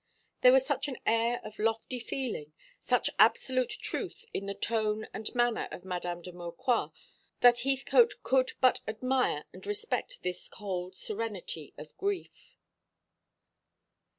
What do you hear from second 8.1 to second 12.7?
could but admire and respect this cold serenity of grief.